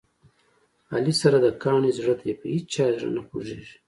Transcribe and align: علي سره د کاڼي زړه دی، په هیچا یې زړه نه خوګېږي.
علي 0.95 1.13
سره 1.21 1.37
د 1.41 1.47
کاڼي 1.63 1.91
زړه 1.99 2.13
دی، 2.21 2.31
په 2.39 2.45
هیچا 2.55 2.83
یې 2.89 2.95
زړه 2.99 3.11
نه 3.17 3.21
خوګېږي. 3.27 3.75